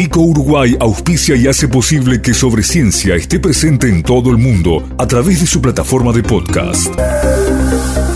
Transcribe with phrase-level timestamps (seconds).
[0.00, 4.88] Vico Uruguay auspicia y hace posible que Sobre Ciencia esté presente en todo el mundo
[4.96, 6.88] a través de su plataforma de podcast.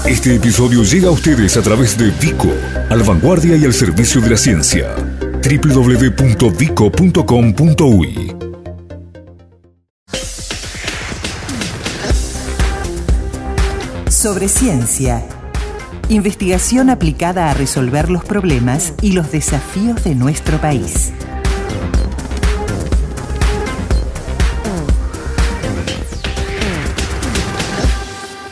[0.06, 2.48] Este episodio llega a ustedes a través de Vico,
[2.88, 4.94] al vanguardia y al servicio de la ciencia.
[5.44, 8.34] www.vico.com.uy
[14.08, 15.22] Sobre Ciencia.
[16.08, 21.12] Investigación aplicada a resolver los problemas y los desafíos de nuestro país.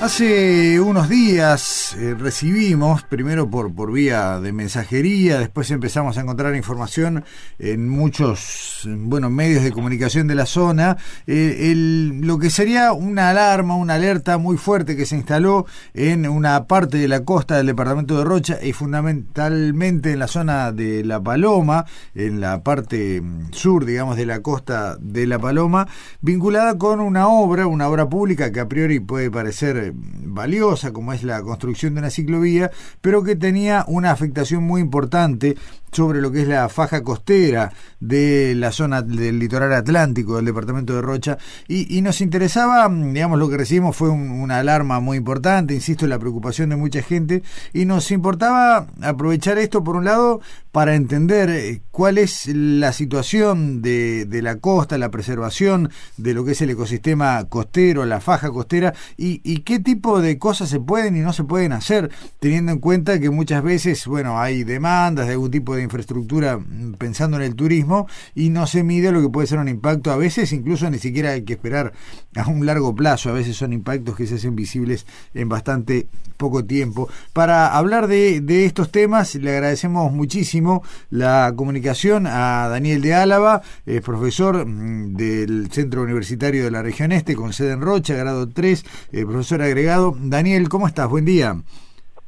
[0.03, 6.55] Hace unos días eh, recibimos, primero por, por vía de mensajería, después empezamos a encontrar
[6.55, 7.25] información
[7.59, 13.77] en muchos bueno, medios de comunicación de la zona, eh, lo que sería una alarma,
[13.77, 18.17] una alerta muy fuerte que se instaló en una parte de la costa del departamento
[18.17, 23.85] de Rocha y fundamentalmente en la zona de La Paloma, en la parte mm, sur,
[23.85, 25.89] digamos, de la costa de La Paloma,
[26.21, 31.23] vinculada con una obra, una obra pública que a priori puede parecer valiosa como es
[31.25, 35.57] la construcción de una ciclovía, pero que tenía una afectación muy importante
[35.93, 40.95] sobre lo que es la faja costera de la zona del litoral atlántico del departamento
[40.95, 41.39] de Rocha.
[41.69, 46.71] Y, nos interesaba, digamos, lo que recibimos fue una alarma muy importante, insisto, la preocupación
[46.71, 47.43] de mucha gente.
[47.73, 50.41] Y nos importaba aprovechar esto por un lado
[50.73, 56.45] para entender eh, cuál es la situación de, de la costa, la preservación de lo
[56.45, 60.81] que es el ecosistema costero, la faja costera y, y qué tipo de cosas se
[60.81, 65.27] pueden y no se pueden hacer, teniendo en cuenta que muchas veces, bueno, hay demandas
[65.27, 69.21] de algún tipo de infraestructura mm, pensando en el turismo y no se mide lo
[69.21, 71.93] que puede ser un impacto a veces, incluso ni siquiera hay que esperar
[72.37, 76.65] a un largo plazo, a veces son impactos que se hacen visibles en bastante poco
[76.65, 77.09] tiempo.
[77.33, 83.63] Para hablar de, de estos temas, le agradecemos muchísimo la comunicación a Daniel de Álava,
[84.05, 89.09] profesor mm, del Centro Universitario de la Región Este, con sede en Rocha, grado 3,
[89.13, 90.15] eh, profesor agregado.
[90.19, 91.09] Daniel, ¿cómo estás?
[91.09, 91.57] Buen día.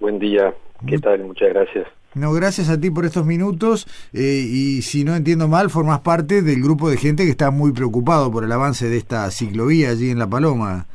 [0.01, 0.55] Buen día,
[0.87, 1.25] ¿qué tal?
[1.25, 1.87] Muchas gracias.
[2.15, 6.43] No, gracias a ti por estos minutos eh, y si no entiendo mal, formas parte
[6.43, 10.11] del grupo de gente que está muy preocupado por el avance de esta ciclovía allí
[10.11, 10.87] en La Paloma.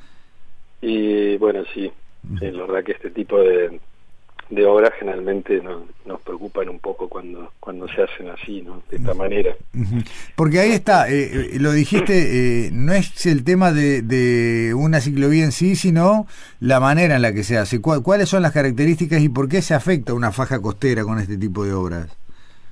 [0.82, 1.92] Y bueno, sí,
[2.40, 3.80] sí la verdad que este tipo de,
[4.50, 5.62] de obras generalmente
[6.06, 8.82] nos preocupan un poco cuando cuando se hacen así, ¿no?
[8.90, 9.56] De esta manera.
[10.36, 15.02] Porque ahí está, eh, eh, lo dijiste, eh, no es el tema de, de, una
[15.02, 16.26] ciclovía en sí, sino
[16.60, 17.80] la manera en la que se hace.
[17.80, 21.64] ¿Cuáles son las características y por qué se afecta una faja costera con este tipo
[21.64, 22.18] de obras?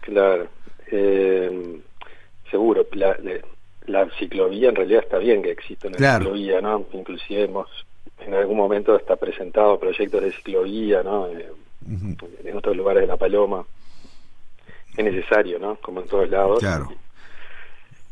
[0.01, 0.47] Claro,
[2.49, 2.87] seguro.
[2.93, 3.15] La,
[3.85, 6.85] la, ciclovía en realidad está bien que exista una ciclovía, ¿no?
[6.93, 7.67] Inclusive hemos
[8.25, 11.27] en algún momento está presentado proyectos de ciclovía, ¿no?
[11.85, 13.65] En otros lugares de La Paloma.
[14.95, 15.75] Es necesario, ¿no?
[15.77, 16.59] Como en todos lados.
[16.59, 16.91] Claro.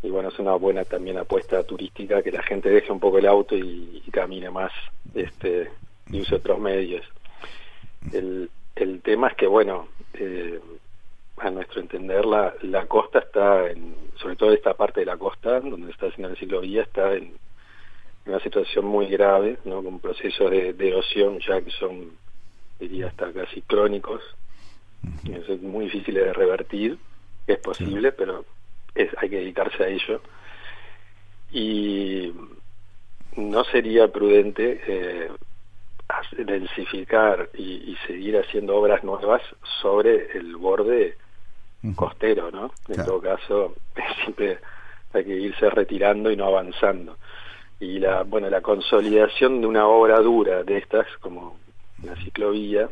[0.03, 3.25] Y, bueno, es una buena también apuesta turística que la gente deje un poco el
[3.25, 4.71] auto y, camine más
[5.13, 5.69] este
[6.09, 7.03] y use otros medios.
[8.13, 10.59] El, el tema es que, bueno, eh,
[11.37, 15.59] a nuestro entender, la, la costa está, en, sobre todo esta parte de la costa,
[15.59, 17.33] donde está haciendo la ciclovía, está en,
[18.25, 19.83] una situación muy grave, ¿no?
[19.83, 22.11] con procesos de, de erosión ya que son
[22.79, 24.21] diría hasta casi crónicos.
[25.25, 26.97] es muy difícil de revertir,
[27.47, 28.45] es posible, pero
[28.93, 30.21] es, hay que dedicarse a ello.
[31.51, 32.33] Y
[33.35, 35.29] no sería prudente eh,
[36.37, 39.41] densificar y, seguir haciendo obras nuevas
[39.81, 41.17] sobre el borde
[41.95, 42.71] costero, ¿no?
[42.89, 43.75] En todo caso,
[44.23, 44.59] siempre
[45.13, 47.17] hay que irse retirando y no avanzando.
[47.79, 51.57] Y la, bueno, la consolidación de una obra dura de estas, como
[52.05, 52.89] una ciclovía,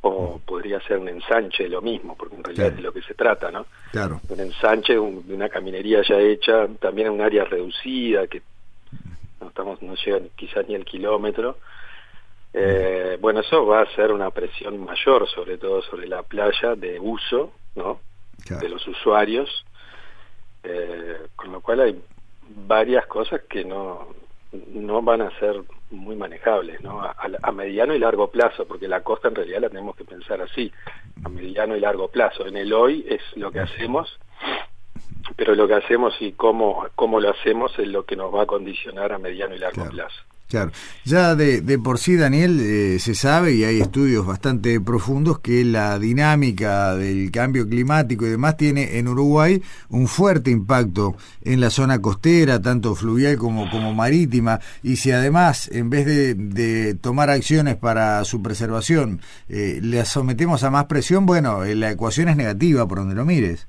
[0.00, 3.14] o podría ser un ensanche, lo mismo, porque en realidad es de lo que se
[3.14, 3.66] trata, ¿no?
[3.90, 4.20] Claro.
[4.28, 8.42] Un ensanche de una caminería ya hecha, también en un área reducida, que
[9.40, 11.58] no estamos no llega quizás ni el kilómetro.
[12.52, 17.00] Eh, bueno, eso va a ser una presión mayor, sobre todo sobre la playa de
[17.00, 18.00] uso, ¿no?
[18.48, 19.64] De los usuarios,
[20.62, 22.02] eh, con lo cual hay
[22.66, 24.08] varias cosas que no,
[24.72, 25.62] no van a ser
[25.96, 27.02] muy manejables, ¿no?
[27.02, 30.72] A, mediano y largo plazo, porque la costa en realidad la tenemos que pensar así,
[31.24, 32.46] a mediano y largo plazo.
[32.46, 34.18] En el hoy es lo que hacemos,
[35.36, 38.46] pero lo que hacemos y cómo, cómo lo hacemos es lo que nos va a
[38.46, 40.22] condicionar a mediano y largo plazo.
[40.46, 40.72] Claro,
[41.04, 45.64] ya de, de por sí, Daniel, eh, se sabe y hay estudios bastante profundos que
[45.64, 51.70] la dinámica del cambio climático y demás tiene en Uruguay un fuerte impacto en la
[51.70, 57.30] zona costera, tanto fluvial como, como marítima, y si además, en vez de, de tomar
[57.30, 62.36] acciones para su preservación, eh, le sometemos a más presión, bueno, eh, la ecuación es
[62.36, 63.66] negativa por donde lo mires.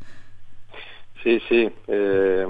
[1.23, 1.69] Sí, sí.
[1.87, 2.45] Eh,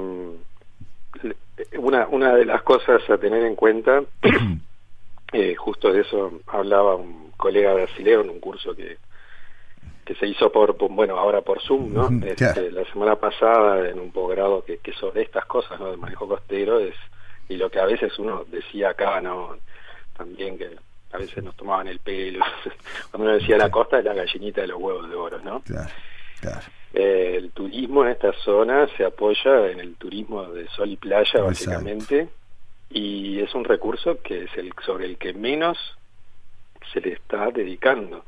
[1.77, 4.03] una, una de las cosas a tener en cuenta,
[5.33, 8.97] eh, justo de eso hablaba un colega brasileño en un curso que,
[10.05, 12.09] que se hizo por, bueno, ahora por Zoom, ¿no?
[12.25, 15.91] Este, la semana pasada en un posgrado que, que sobre estas cosas, ¿no?
[15.91, 16.95] De manejo costero es,
[17.49, 19.57] y lo que a veces uno decía acá, ¿no?
[20.15, 20.69] También que
[21.11, 22.43] a veces nos tomaban el pelo,
[23.11, 25.61] cuando uno decía la costa es la gallinita de los huevos de oro, ¿no?
[25.61, 25.89] Claro,
[26.39, 26.65] claro.
[26.93, 31.41] Eh, el turismo en esta zona se apoya en el turismo de sol y playa,
[31.41, 32.29] básicamente,
[32.89, 35.77] y es un recurso que es el sobre el que menos
[36.93, 38.23] se le está dedicando.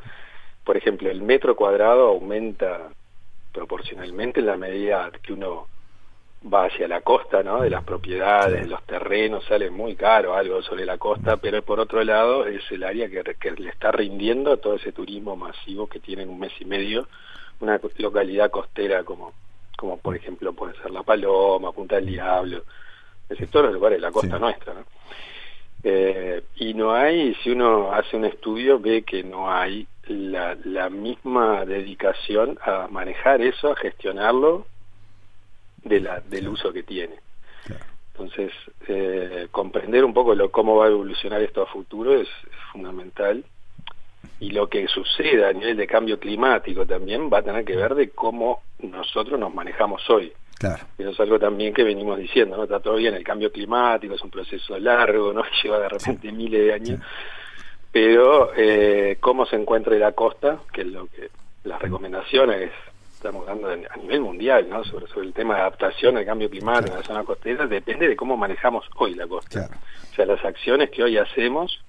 [0.65, 2.89] Por ejemplo, el metro cuadrado aumenta
[3.53, 5.67] proporcionalmente en la medida que uno
[6.53, 7.61] va hacia la costa, ¿no?
[7.61, 12.03] De las propiedades, los terrenos, sale muy caro algo sobre la costa, pero por otro
[12.03, 16.01] lado es el área que, que le está rindiendo a todo ese turismo masivo que
[16.01, 17.07] tiene en un mes y medio
[17.59, 19.33] una localidad costera como,
[19.77, 22.63] como por ejemplo puede ser La Paloma, Punta del Diablo,
[23.23, 24.73] es decir, todos los lugares de la costa nuestra.
[24.73, 24.85] ¿no?
[25.83, 30.89] Eh, y no hay, si uno hace un estudio, ve que no hay la, la
[30.89, 34.65] misma dedicación a manejar eso, a gestionarlo
[35.83, 37.15] de la, del uso que tiene.
[38.11, 38.51] Entonces,
[38.87, 42.27] eh, comprender un poco lo, cómo va a evolucionar esto a futuro es
[42.71, 43.43] fundamental
[44.39, 47.95] y lo que suceda a nivel de cambio climático también va a tener que ver
[47.95, 50.31] de cómo nosotros nos manejamos hoy.
[50.59, 50.83] Claro.
[50.97, 52.63] Eso es algo también que venimos diciendo, ¿no?
[52.63, 55.43] Está todo bien, el cambio climático es un proceso largo, ¿no?
[55.63, 56.99] Lleva de repente miles de años,
[57.91, 61.29] pero eh, cómo se encuentra la costa, que es lo que
[61.63, 62.71] las recomendaciones
[63.13, 64.83] estamos dando a nivel mundial, ¿no?
[64.83, 68.15] Sobre, sobre el tema de adaptación al cambio climático en la zona costera, depende de
[68.15, 69.69] cómo manejamos hoy la costa.
[70.11, 71.83] O sea, las acciones que hoy hacemos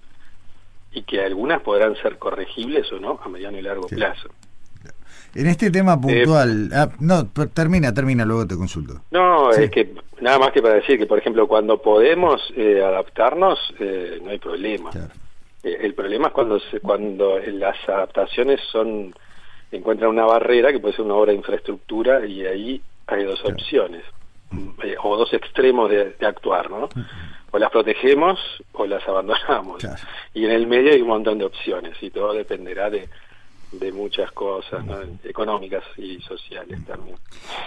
[0.98, 4.28] y que algunas podrán ser corregibles o no a mediano y largo plazo.
[5.34, 9.02] En este tema eh, puntual, ah, no, termina, termina, luego te consulto.
[9.10, 13.58] No, es que nada más que para decir que, por ejemplo, cuando podemos eh, adaptarnos,
[13.78, 14.90] eh, no hay problema.
[15.62, 19.14] el problema es cuando se, cuando las adaptaciones son
[19.70, 24.02] encuentran una barrera que puede ser una obra de infraestructura y ahí hay dos opciones
[25.02, 26.88] o dos extremos de, de actuar, ¿no?
[27.50, 28.38] O las protegemos
[28.72, 29.86] o las abandonamos.
[30.34, 33.08] Y en el medio hay un montón de opciones y todo dependerá de,
[33.72, 34.84] de muchas cosas,
[35.24, 37.16] económicas y sociales también.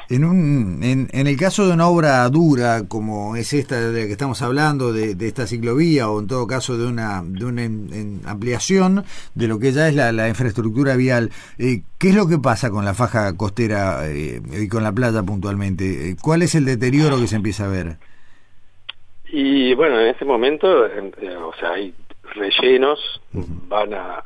[0.10, 4.06] En, un, en, en, el caso de una obra dura como es esta de la
[4.08, 7.64] que estamos hablando, de, de esta ciclovía, o en todo caso de una, de una
[8.30, 9.06] ampliación
[9.36, 12.72] de lo que ya es la, la infraestructura vial, eh, ¿qué es lo que pasa
[12.72, 16.16] con la faja costera eh, y con la playa puntualmente?
[16.22, 17.98] ¿Cuál es el deterioro que se empieza a ver?
[19.34, 21.94] Y bueno, en este momento, eh, o sea, hay
[22.36, 24.24] rellenos, van a,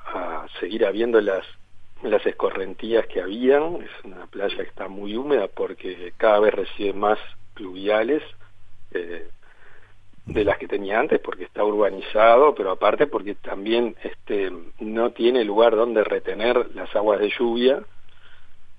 [0.60, 1.46] seguir habiendo las
[2.02, 6.94] las escorrentías que habían, es una playa que está muy húmeda porque cada vez recibe
[6.94, 7.18] más
[7.56, 8.22] pluviales
[8.92, 9.28] eh,
[10.26, 15.44] de las que tenía antes porque está urbanizado, pero aparte porque también este no tiene
[15.44, 17.82] lugar donde retener las aguas de lluvia,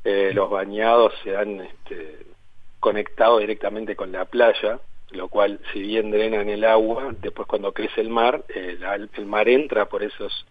[0.04, 2.26] eh, los bañados se han este,
[2.78, 4.78] conectado directamente con la playa,
[5.10, 9.48] lo cual si bien drenan el agua, después cuando crece el mar, el, el mar
[9.48, 10.46] entra por esos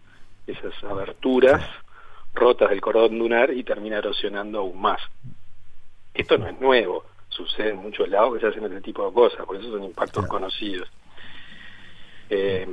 [0.46, 1.62] esas aberturas
[2.34, 5.00] rotas del cordón lunar y termina erosionando aún más.
[6.14, 9.44] Esto no es nuevo, sucede en muchos lados que se hacen este tipo de cosas,
[9.44, 10.88] por eso son impactos conocidos.
[12.30, 12.66] Eh,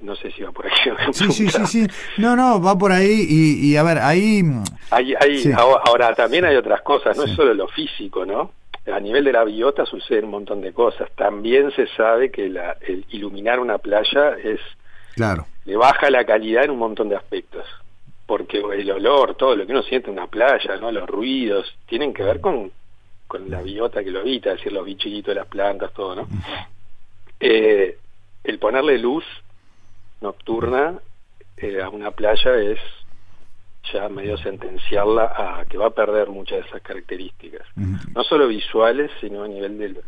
[0.00, 0.72] no sé si va por ahí.
[1.12, 1.86] Sí, sí, sí, sí.
[2.18, 4.42] No, no, va por ahí y, y a ver, ahí...
[4.90, 8.52] Hay, hay, ahora, también hay otras cosas, no es solo lo físico, ¿no?
[8.92, 11.10] A nivel de la biota sucede un montón de cosas.
[11.16, 14.60] También se sabe que la, el iluminar una playa es
[15.14, 15.46] claro.
[15.64, 17.64] le baja la calidad en un montón de aspectos,
[18.26, 22.14] porque el olor, todo lo que uno siente en una playa, no, los ruidos, tienen
[22.14, 22.70] que ver con,
[23.26, 26.28] con la biota que lo habita, es decir, los bichitos las plantas, todo, ¿no?
[27.40, 27.98] Eh,
[28.44, 29.24] el ponerle luz
[30.20, 30.98] nocturna
[31.56, 32.78] eh, a una playa es
[33.92, 39.10] ya medio sentenciarla a que va a perder muchas de esas características, no solo visuales,
[39.20, 40.00] sino a nivel del,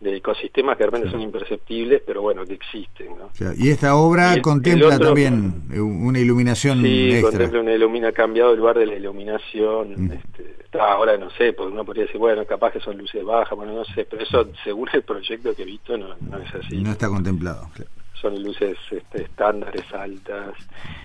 [0.00, 3.08] de ecosistemas que de repente son imperceptibles, pero bueno, que existen.
[3.18, 3.30] ¿no?
[3.56, 8.86] y esta obra contempla también una iluminación sí, contempla una ilumina, cambiado el lugar de
[8.86, 12.96] la iluminación, este, está ahora no sé, porque uno podría decir, bueno, capaz que son
[12.96, 16.38] luces bajas, bueno, no sé, pero eso según el proyecto que he visto no, no
[16.38, 16.76] es así.
[16.76, 20.54] No está contemplado, claro son luces este, estándares altas.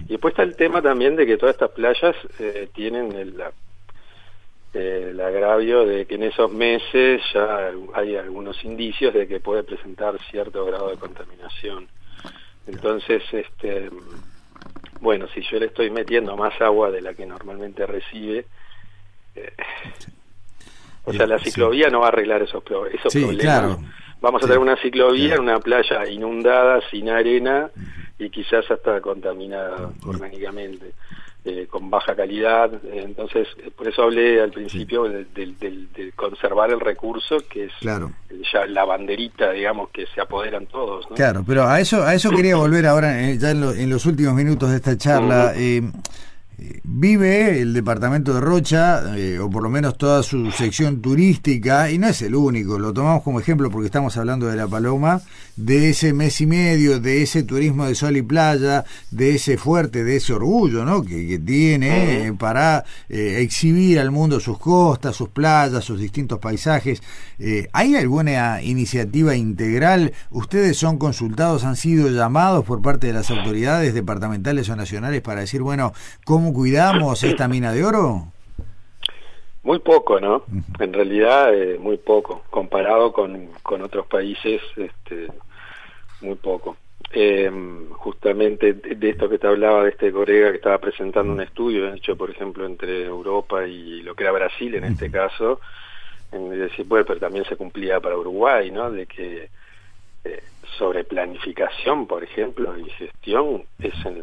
[0.05, 3.41] Y después está el tema también de que todas estas playas eh, tienen el,
[4.73, 10.17] el agravio de que en esos meses ya hay algunos indicios de que puede presentar
[10.31, 11.87] cierto grado de contaminación.
[12.67, 13.89] Entonces, este,
[15.01, 18.45] bueno, si yo le estoy metiendo más agua de la que normalmente recibe,
[19.35, 19.51] eh,
[21.05, 23.43] O sea, la ciclovía no va a arreglar esos, esos Sí, problemas.
[23.43, 23.77] claro.
[24.23, 27.69] Vamos a Sí, tener una ciclovía en una playa inundada, sin arena
[28.17, 30.93] y quizás hasta contaminada orgánicamente,
[31.43, 32.73] eh, con baja calidad.
[32.85, 37.65] Eh, Entonces, eh, por eso hablé al principio del del- de, conservar el recurso, que
[37.65, 38.11] es Claro.
[38.53, 41.05] ya la banderita, digamos, que se apoderan todos.
[41.09, 41.17] ¿no?
[41.17, 44.05] Claro, pero a eso, a eso quería volver ahora, eh, ya en, lo- en los
[44.05, 45.51] últimos minutos de esta charla.
[45.57, 45.81] Eh, eh,
[46.83, 51.97] vive el departamento de Rocha, eh, o por lo menos toda su sección turística, y
[51.97, 55.21] no es el único, lo tomamos como ejemplo porque estamos hablando de La Paloma,
[55.55, 60.03] de ese mes y medio, de ese turismo de sol y playa, de ese fuerte,
[60.03, 61.03] de ese orgullo ¿no?
[61.03, 66.39] que, que tiene eh, para eh, exhibir al mundo sus costas, sus playas, sus distintos
[66.39, 67.01] paisajes.
[67.73, 70.13] ¿Hay alguna iniciativa integral?
[70.31, 75.41] ¿Ustedes son consultados, han sido llamados por parte de las autoridades departamentales o nacionales para
[75.41, 75.91] decir, bueno,
[76.23, 78.27] ¿cómo cuidamos esta mina de oro?
[79.63, 80.43] Muy poco, ¿no?
[80.79, 85.27] En realidad, eh, muy poco, comparado con, con otros países, este,
[86.21, 86.77] muy poco.
[87.15, 87.51] Eh,
[87.91, 92.15] justamente de esto que te hablaba, de este colega que estaba presentando un estudio hecho,
[92.17, 95.61] por ejemplo, entre Europa y lo que era Brasil en este caso,
[96.31, 98.89] en decir, bueno, pero también se cumplía para Uruguay, ¿no?
[98.91, 99.49] De que
[100.23, 100.43] eh,
[100.77, 104.17] sobre planificación, por ejemplo, y gestión, es en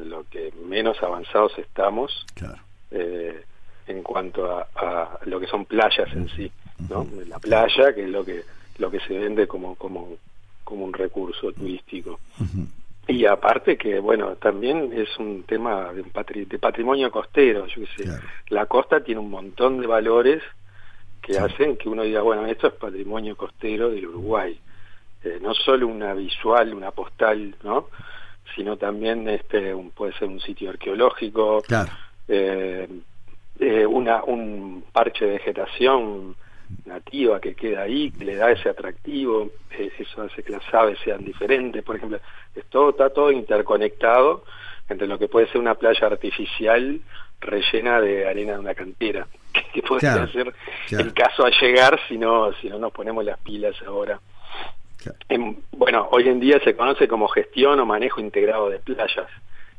[0.90, 2.60] menos avanzados estamos Claro.
[2.90, 3.44] eh,
[3.86, 6.50] en cuanto a, a lo que son playas en sí,
[6.88, 7.06] ¿no?
[7.26, 8.42] La playa, que es lo que
[8.78, 10.16] lo que se vende como como
[10.64, 12.20] como un recurso turístico.
[13.08, 17.82] Y aparte que, bueno, también es un tema de, un patri- de patrimonio costero, yo
[17.82, 18.02] qué sé.
[18.04, 18.22] Claro.
[18.50, 20.42] La costa tiene un montón de valores
[21.20, 24.56] que hacen que uno diga, bueno, esto es patrimonio costero del Uruguay.
[25.24, 27.88] Eh, no solo una visual, una postal, ¿no?
[28.54, 31.90] Sino también este un, puede ser un sitio arqueológico, Claro.
[32.28, 32.88] eh,
[33.58, 36.34] eh, una, un parche de vegetación
[36.86, 40.98] nativa que queda ahí, que le da ese atractivo, eh, eso hace que las aves
[41.04, 42.18] sean diferentes, por ejemplo,
[42.54, 44.44] es todo, está todo interconectado
[44.88, 47.00] entre lo que puede ser una playa artificial
[47.40, 49.26] rellena de arena de una cantera,
[49.72, 50.54] que podría Claro, ser
[50.88, 51.04] claro.
[51.04, 54.20] el caso a llegar si no, si no nos ponemos las pilas ahora.
[55.02, 55.18] Claro.
[55.28, 59.28] En- bueno, hoy en día se conoce como gestión o manejo integrado de playas,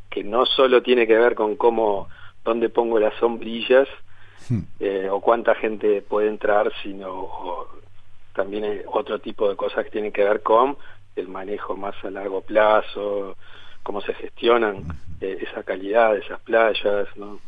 [0.10, 2.08] que no solo tiene que ver con cómo,
[2.44, 3.88] dónde pongo las sombrillas
[4.50, 4.62] Hmm.
[4.80, 7.68] eh, o cuánta gente puede entrar, sino o
[8.34, 10.78] también hay otro tipo de cosas que tienen que ver con
[11.16, 13.36] el manejo más a largo plazo,
[13.84, 14.84] cómo se gestionan
[15.22, 17.40] eh, esa calidad de esas playas, ¿no?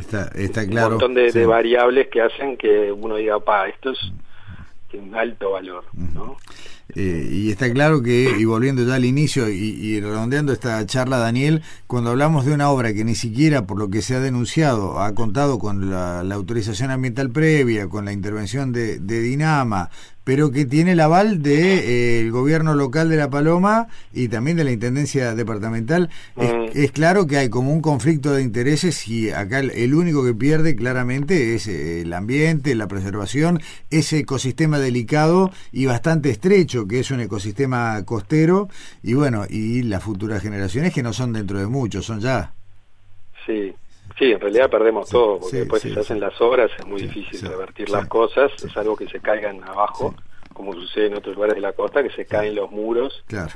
[0.00, 0.86] Está, está claro.
[0.86, 1.40] Un montón de, Sí.
[1.40, 3.98] de variables que hacen que uno diga, pa, esto es
[4.90, 6.38] tiene un alto valor, ¿no?
[6.94, 11.18] Eh, y está claro que, y volviendo ya al inicio y, y redondeando esta charla,
[11.18, 14.98] Daniel, cuando hablamos de una obra que ni siquiera, por lo que se ha denunciado,
[15.00, 19.90] ha contado con la, la autorización ambiental previa, con la intervención de, de Dinama,
[20.24, 24.72] pero que tiene el aval del gobierno local de La Paloma y también de la
[24.72, 26.64] Intendencia Departamental, es, Mm.
[26.74, 30.34] es claro que hay como un conflicto de intereses y acá el, el único que
[30.34, 37.00] pierde claramente es eh, el ambiente, la preservación, ese ecosistema delicado y bastante estrecho que
[37.00, 38.68] es un ecosistema costero
[39.02, 42.52] y bueno, y las futuras generaciones que no son dentro de mucho, son ya.
[43.46, 43.74] Sí,
[44.18, 47.02] sí, en realidad perdemos todo, porque sí, después si se hacen las obras es muy
[47.02, 50.14] difícil revertir las cosas, es algo que se caigan abajo,
[50.52, 53.24] como sucede en otros lugares de la costa, que se caen los muros.
[53.26, 53.52] Claro.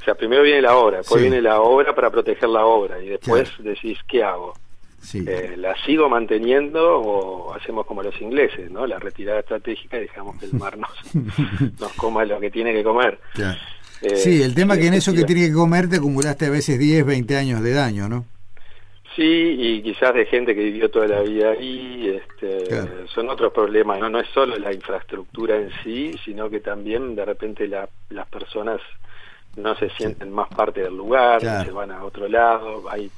[0.00, 3.08] O sea, primero viene la obra, después viene la obra para proteger la obra, y
[3.08, 3.64] después Claro.
[3.70, 4.54] decís, ¿qué hago?
[5.00, 5.24] Sí.
[5.26, 8.86] Eh, ¿La sigo manteniendo o hacemos como los ingleses, ¿no?
[8.86, 10.90] La retirada estratégica y dejamos que el mar nos,
[11.80, 13.18] nos coma lo que tiene que comer.
[13.34, 13.58] claro.
[14.02, 16.78] Eh, sí, el tema que en eso que tiene que comer te acumulaste a veces
[16.78, 18.24] 10, 20 años de daño, ¿no?
[19.14, 19.22] Sí,
[19.58, 23.06] y quizás de gente que vivió toda la vida ahí, este, Claro.
[23.14, 24.08] son otros problemas, ¿no?
[24.08, 28.80] No es solo la infraestructura en sí, sino que también de repente la- las personas
[29.56, 31.64] no se sienten más parte del lugar, Claro.
[31.66, 33.10] se van a otro lado, hay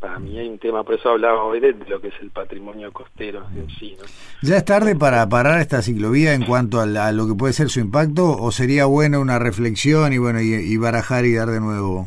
[0.00, 2.92] para mí hay un tema, por eso hablaba hoy de lo que es el patrimonio
[2.92, 4.04] costero en sí, ¿no?
[4.42, 7.52] ¿Ya es tarde para parar esta ciclovía en cuanto a, la- a lo que puede
[7.52, 11.48] ser su impacto o sería bueno una reflexión y bueno y, y barajar y dar
[11.48, 12.06] de nuevo?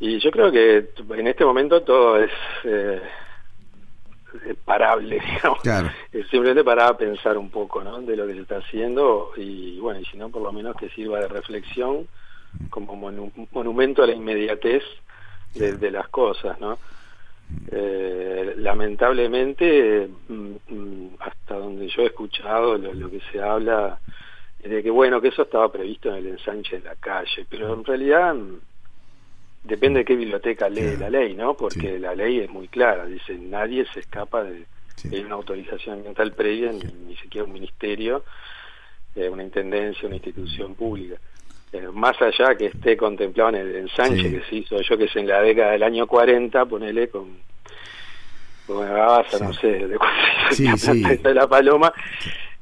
[0.00, 2.30] Y yo creo que en este momento todo es
[2.64, 3.00] eh,
[4.46, 5.60] eh, parable, digamos.
[5.62, 5.88] Claro.
[6.12, 8.00] Es simplemente para pensar un poco ¿no?
[8.02, 10.90] de lo que se está haciendo y bueno, y si no, por lo menos que
[10.90, 12.06] sirva de reflexión
[12.70, 14.82] como monu- monumento a la inmediatez
[15.54, 16.78] de, de las cosas, ¿no?
[17.70, 23.98] Eh, lamentablemente, mm, mm, hasta donde yo he escuchado lo, lo que se habla
[24.60, 27.74] es de que bueno, que eso estaba previsto en el ensanche de la calle, pero
[27.74, 28.58] en realidad mm,
[29.64, 31.54] depende de qué biblioteca lee la ley, ¿no?
[31.54, 31.98] Porque Sí.
[31.98, 34.66] la ley es muy clara, dice nadie se escapa de,
[35.04, 38.24] una autorización ambiental previa, ni, siquiera un ministerio,
[39.14, 41.16] eh, una intendencia, una institución pública.
[41.74, 45.18] Eh, más allá que esté contemplado en el ensanche que se hizo, yo que sé,
[45.18, 47.36] en la década del año 40, ponele con,
[48.64, 49.98] con una base, no sé, de,
[51.20, 51.92] de la paloma,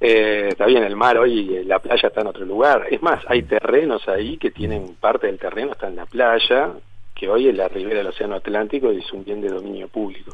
[0.01, 2.87] eh, está bien, el mar hoy, la playa está en otro lugar.
[2.91, 6.71] Es más, hay terrenos ahí que tienen parte del terreno está en la playa,
[7.15, 10.33] que hoy es la ribera del Océano Atlántico y es un bien de dominio público.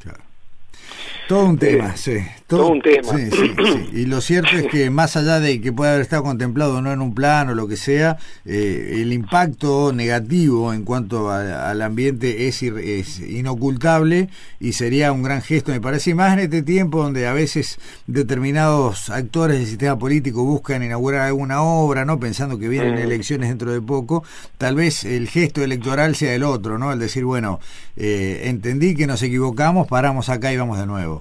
[1.29, 2.17] Todo un tema, sí.
[2.47, 3.13] Todo, un tema.
[3.15, 3.89] Sí, sí, sí.
[3.99, 7.03] Y lo cierto es que más allá de que pueda haber estado contemplado no en
[7.03, 8.17] un plan o lo que sea,
[8.47, 15.43] eh, el impacto negativo en cuanto al ambiente es, es, inocultable y sería un gran
[15.43, 19.99] gesto, me parece, y más en este tiempo donde a veces determinados actores del sistema
[19.99, 22.99] político buscan inaugurar alguna obra, no pensando que vienen mm.
[22.99, 24.25] elecciones dentro de poco,
[24.57, 26.91] tal vez el gesto electoral sea el otro, ¿no?
[26.91, 27.61] El decir, bueno,
[27.99, 31.18] eh, entendí que nos equivocamos, paramos acá y vamos de nuevo.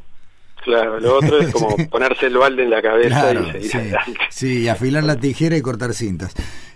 [0.68, 4.20] Claro, lo otro es como ponerse el balde en la cabeza y seguir sí, adelante.
[4.30, 6.36] Sí, afilar la tijera y cortar cintas.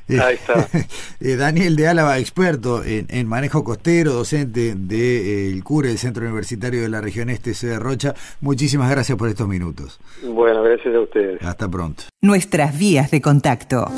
[0.09, 0.67] Ahí está.
[1.19, 6.23] Eh, Daniel de Álava, experto en, manejo costero, docente del de, eh, CURE, el Centro
[6.23, 8.15] Universitario de la Región Este, de Rocha.
[8.39, 9.99] Muchísimas gracias por estos minutos.
[10.23, 11.41] Bueno, gracias a ustedes.
[11.43, 12.05] Hasta pronto.
[12.21, 13.91] Nuestras vías de contacto.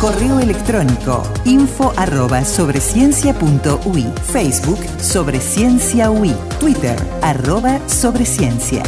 [0.00, 5.40] Correo electrónico info arroba sobreciencia.ui Facebook sobre
[6.08, 8.84] UI Twitter arroba sobreciencia